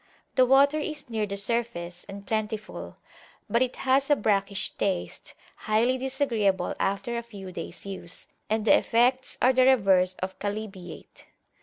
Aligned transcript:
The 0.33 0.47
water 0.47 0.79
is 0.79 1.11
near 1.11 1.27
the 1.27 1.37
surface 1.37 2.07
and 2.09 2.25
plentiful, 2.25 2.95
but 3.47 3.61
it 3.61 3.75
has 3.75 4.09
a 4.09 4.15
brackish 4.15 4.71
taste, 4.71 5.35
highly 5.57 5.95
disagreeable 5.99 6.73
after 6.79 7.19
a 7.19 7.21
few 7.21 7.51
days 7.51 7.85
use, 7.85 8.25
and 8.49 8.65
the 8.65 8.75
effects 8.75 9.37
are 9.43 9.53
the 9.53 9.65
reverse 9.65 10.15
of 10.15 10.39
chalybeate. 10.39 11.25